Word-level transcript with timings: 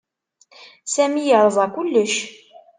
Sami 0.93 1.23
yerẓa 1.27 1.65
kullec. 1.73 2.13